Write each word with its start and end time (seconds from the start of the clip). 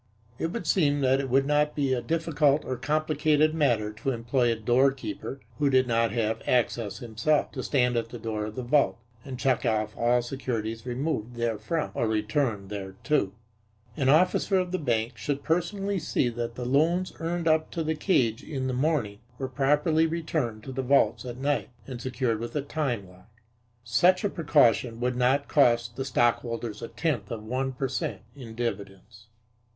It 0.39 0.47
would 0.47 0.65
seem 0.65 1.01
that 1.01 1.19
it 1.19 1.29
would 1.29 1.45
not 1.45 1.75
be 1.75 1.93
a 1.93 2.01
difficult 2.01 2.65
or 2.65 2.75
complicated 2.75 3.53
matter 3.53 3.93
to 3.93 4.09
employ 4.09 4.51
a 4.51 4.55
doorkeeper, 4.55 5.39
who 5.59 5.69
did 5.69 5.85
not 5.85 6.11
have 6.11 6.41
access 6.47 6.97
himself, 6.97 7.51
to 7.51 7.61
stand 7.61 7.95
at 7.95 8.09
the 8.09 8.17
door 8.17 8.45
of 8.47 8.55
the 8.55 8.63
vault 8.63 8.97
and 9.23 9.37
check 9.39 9.63
off 9.63 9.95
all 9.95 10.23
securities 10.23 10.87
removed 10.87 11.35
therefrom 11.35 11.91
or 11.93 12.07
returned 12.07 12.71
thereto. 12.71 13.33
An 13.95 14.09
officer 14.09 14.57
of 14.57 14.71
the 14.71 14.79
bank 14.79 15.17
should 15.19 15.43
personally 15.43 15.99
see 15.99 16.29
that 16.29 16.55
the 16.55 16.65
loans 16.65 17.13
earned 17.19 17.47
up 17.47 17.69
to 17.69 17.83
the 17.83 17.93
cage 17.93 18.41
in 18.41 18.65
the 18.65 18.73
morning 18.73 19.19
were 19.37 19.47
properly 19.47 20.07
returned 20.07 20.63
to 20.63 20.71
the 20.71 20.81
vaults 20.81 21.25
at 21.25 21.37
night 21.37 21.69
and 21.85 22.01
secured 22.01 22.39
with 22.39 22.55
a 22.55 22.61
time 22.63 23.07
lock. 23.07 23.29
Such 23.83 24.23
a 24.23 24.29
precaution 24.29 24.99
would 24.99 25.15
not 25.15 25.47
cost 25.47 25.95
the 25.95 26.05
Stockholders 26.05 26.81
a 26.81 26.87
tenth 26.87 27.29
of 27.29 27.43
one 27.43 27.71
per 27.73 27.87
cent. 27.87 28.21
in 28.35 28.55
dividends. 28.55 29.27